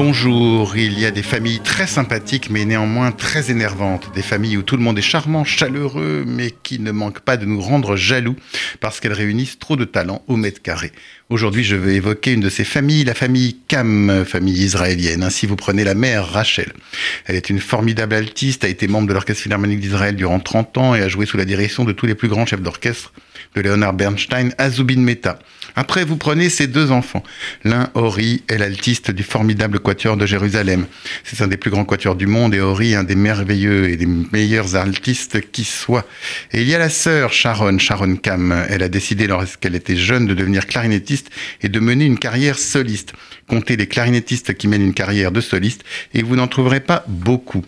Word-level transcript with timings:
Bonjour, 0.00 0.76
il 0.76 0.96
y 0.96 1.06
a 1.06 1.10
des 1.10 1.24
familles 1.24 1.58
très 1.58 1.88
sympathiques 1.88 2.50
mais 2.50 2.64
néanmoins 2.64 3.10
très 3.10 3.50
énervantes, 3.50 4.12
des 4.14 4.22
familles 4.22 4.56
où 4.56 4.62
tout 4.62 4.76
le 4.76 4.82
monde 4.84 4.96
est 4.96 5.02
charmant, 5.02 5.42
chaleureux 5.42 6.22
mais 6.24 6.52
qui 6.52 6.78
ne 6.78 6.92
manquent 6.92 7.18
pas 7.18 7.36
de 7.36 7.44
nous 7.44 7.60
rendre 7.60 7.96
jaloux 7.96 8.36
parce 8.78 9.00
qu'elles 9.00 9.12
réunissent 9.12 9.58
trop 9.58 9.74
de 9.74 9.84
talents 9.84 10.22
au 10.28 10.36
mètre 10.36 10.62
carré. 10.62 10.92
Aujourd'hui, 11.30 11.64
je 11.64 11.74
vais 11.74 11.96
évoquer 11.96 12.34
une 12.34 12.40
de 12.40 12.48
ces 12.48 12.62
familles, 12.62 13.02
la 13.02 13.14
famille 13.14 13.56
Cam, 13.66 14.24
famille 14.24 14.62
israélienne. 14.62 15.24
Ainsi, 15.24 15.46
vous 15.46 15.56
prenez 15.56 15.82
la 15.82 15.94
mère 15.94 16.26
Rachel. 16.26 16.72
Elle 17.26 17.34
est 17.34 17.50
une 17.50 17.58
formidable 17.58 18.14
altiste, 18.14 18.62
a 18.62 18.68
été 18.68 18.86
membre 18.86 19.08
de 19.08 19.14
l'Orchestre 19.14 19.42
Philharmonique 19.42 19.80
d'Israël 19.80 20.14
durant 20.14 20.38
30 20.38 20.78
ans 20.78 20.94
et 20.94 21.02
a 21.02 21.08
joué 21.08 21.26
sous 21.26 21.36
la 21.36 21.44
direction 21.44 21.84
de 21.84 21.92
tous 21.92 22.06
les 22.06 22.14
plus 22.14 22.28
grands 22.28 22.46
chefs 22.46 22.62
d'orchestre 22.62 23.12
de 23.54 23.60
Leonard 23.60 23.94
Bernstein 23.94 24.54
à 24.58 24.70
Zubin. 24.70 25.04
Après, 25.76 26.04
vous 26.04 26.16
prenez 26.16 26.48
ses 26.48 26.66
deux 26.66 26.90
enfants. 26.90 27.22
L'un, 27.64 27.90
Ori, 27.94 28.42
est 28.48 28.58
l'altiste 28.58 29.10
du 29.10 29.22
formidable 29.22 29.80
quatuor 29.88 30.18
de 30.18 30.26
Jérusalem. 30.26 30.84
C'est 31.24 31.40
un 31.42 31.46
des 31.46 31.56
plus 31.56 31.70
grands 31.70 31.86
quatuors 31.86 32.14
du 32.14 32.26
monde 32.26 32.54
et 32.54 32.60
Ori, 32.60 32.94
un 32.94 33.04
des 33.04 33.14
merveilleux 33.14 33.88
et 33.88 33.96
des 33.96 34.04
meilleurs 34.04 34.76
altistes 34.76 35.50
qui 35.50 35.64
soient. 35.64 36.04
Et 36.52 36.60
il 36.60 36.68
y 36.68 36.74
a 36.74 36.78
la 36.78 36.90
sœur 36.90 37.32
Sharon, 37.32 37.78
Sharon 37.78 38.16
Kam. 38.16 38.66
Elle 38.68 38.82
a 38.82 38.90
décidé 38.90 39.26
lorsqu'elle 39.26 39.74
était 39.74 39.96
jeune 39.96 40.26
de 40.26 40.34
devenir 40.34 40.66
clarinettiste 40.66 41.30
et 41.62 41.70
de 41.70 41.80
mener 41.80 42.04
une 42.04 42.18
carrière 42.18 42.58
soliste. 42.58 43.14
Comptez 43.48 43.78
les 43.78 43.86
clarinettistes 43.86 44.52
qui 44.58 44.68
mènent 44.68 44.84
une 44.84 44.92
carrière 44.92 45.32
de 45.32 45.40
soliste 45.40 45.84
et 46.12 46.22
vous 46.22 46.36
n'en 46.36 46.48
trouverez 46.48 46.80
pas 46.80 47.06
beaucoup. 47.08 47.64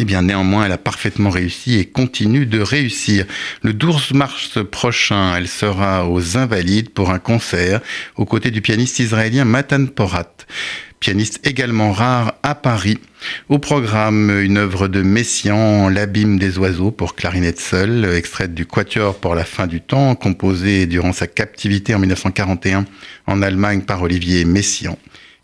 Eh 0.00 0.04
bien, 0.04 0.22
néanmoins, 0.22 0.64
elle 0.64 0.72
a 0.72 0.78
parfaitement 0.78 1.28
réussi 1.28 1.76
et 1.76 1.84
continue 1.84 2.46
de 2.46 2.60
réussir. 2.60 3.26
Le 3.62 3.72
12 3.72 4.12
mars 4.12 4.58
prochain, 4.70 5.34
elle 5.36 5.48
sera 5.48 6.08
aux 6.08 6.36
Invalides 6.36 6.90
pour 6.90 7.10
un 7.10 7.18
concert 7.18 7.80
aux 8.14 8.24
côtés 8.24 8.52
du 8.52 8.60
pianiste 8.60 9.00
israélien 9.00 9.44
Matan 9.44 9.86
Porat, 9.86 10.36
pianiste 11.00 11.40
également 11.46 11.92
rare 11.92 12.34
à 12.42 12.54
Paris. 12.54 12.98
Au 13.48 13.58
programme, 13.58 14.30
une 14.40 14.58
œuvre 14.58 14.88
de 14.88 15.02
Messiaen, 15.02 15.90
L'abîme 15.90 16.38
des 16.38 16.58
oiseaux 16.58 16.90
pour 16.90 17.14
clarinette 17.14 17.60
seule, 17.60 18.04
extraite 18.14 18.54
du 18.54 18.66
Quatuor 18.66 19.18
pour 19.18 19.34
la 19.34 19.44
fin 19.44 19.66
du 19.66 19.80
temps, 19.80 20.14
composée 20.14 20.86
durant 20.86 21.12
sa 21.12 21.26
captivité 21.26 21.94
en 21.94 21.98
1941 21.98 22.84
en 23.26 23.42
Allemagne 23.42 23.82
par 23.82 24.02
Olivier 24.02 24.44
Messiaen. 24.44 24.96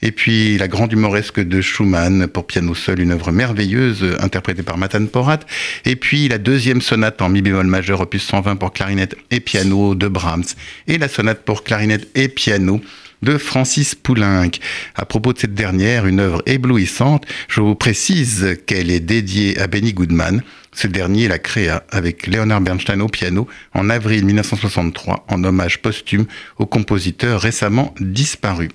Et 0.03 0.13
puis 0.13 0.59
la 0.59 0.69
grande 0.69 0.93
humoresque 0.93 1.41
de 1.41 1.63
Schumann 1.63 2.27
pour 2.27 2.47
piano 2.47 2.75
seul, 2.75 3.01
une 3.01 3.13
œuvre 3.13 3.33
merveilleuse 3.33 4.17
interprétée 4.21 4.63
par 4.63 4.77
Matan 4.77 5.07
Porat. 5.07 5.41
Et 5.87 5.97
puis 5.97 6.29
la 6.29 6.37
deuxième 6.37 6.83
sonate 6.83 7.23
en 7.23 7.31
mi 7.31 7.41
bémol 7.41 7.67
majeur 7.67 8.03
opus 8.03 8.23
120 8.23 8.57
pour 8.57 8.73
clarinette 8.73 9.17
et 9.31 9.41
piano 9.41 9.95
de 9.95 10.07
Brahms. 10.07 10.45
Et 10.89 10.99
la 10.99 11.09
sonate 11.09 11.43
pour 11.43 11.65
clarinette 11.65 12.09
et 12.15 12.29
piano 12.29 12.83
de 13.25 13.39
Francis 13.39 13.95
Poulenc. 13.95 14.51
À 14.95 15.05
propos 15.07 15.33
de 15.33 15.39
cette 15.39 15.55
dernière, 15.55 16.07
une 16.07 16.21
œuvre 16.21 16.43
éblouissante, 16.47 17.25
je 17.49 17.61
vous 17.61 17.75
précise 17.75 18.59
qu'elle 18.67 18.91
est 18.91 19.01
dédiée 19.01 19.59
à 19.59 19.67
Benny 19.67 19.93
Goodman. 19.93 20.43
Ce 20.73 20.87
dernier 20.87 21.27
la 21.27 21.39
créa 21.39 21.85
avec 21.91 22.27
Leonard 22.27 22.61
Bernstein 22.61 23.01
au 23.01 23.09
piano 23.09 23.49
en 23.73 23.91
avril 23.91 24.25
1963 24.25 25.25
en 25.29 25.43
hommage 25.43 25.81
posthume 25.81 26.27
au 26.59 26.67
compositeur 26.67 27.41
récemment 27.41 27.95
disparu. 27.99 28.69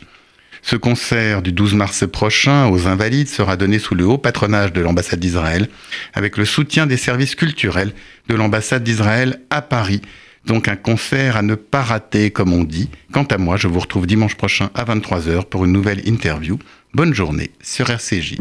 Ce 0.61 0.75
concert 0.75 1.41
du 1.41 1.51
12 1.51 1.75
mars 1.75 2.05
prochain 2.11 2.67
aux 2.67 2.87
Invalides 2.87 3.29
sera 3.29 3.55
donné 3.55 3.79
sous 3.79 3.95
le 3.95 4.05
haut 4.05 4.17
patronage 4.17 4.73
de 4.73 4.81
l'ambassade 4.81 5.19
d'Israël, 5.19 5.69
avec 6.13 6.37
le 6.37 6.45
soutien 6.45 6.85
des 6.85 6.97
services 6.97 7.35
culturels 7.35 7.93
de 8.27 8.35
l'ambassade 8.35 8.83
d'Israël 8.83 9.41
à 9.49 9.61
Paris. 9.61 10.01
Donc 10.49 10.67
un 10.67 10.75
concert 10.75 11.37
à 11.37 11.43
ne 11.43 11.53
pas 11.53 11.83
rater, 11.83 12.31
comme 12.31 12.53
on 12.53 12.63
dit. 12.63 12.89
Quant 13.13 13.23
à 13.23 13.37
moi, 13.37 13.55
je 13.55 13.67
vous 13.67 13.79
retrouve 13.79 14.07
dimanche 14.07 14.35
prochain 14.35 14.71
à 14.73 14.83
23h 14.83 15.45
pour 15.45 15.63
une 15.63 15.71
nouvelle 15.71 16.01
interview. 16.07 16.57
Bonne 16.91 17.13
journée 17.13 17.51
sur 17.61 17.87
RCJ. 17.91 18.37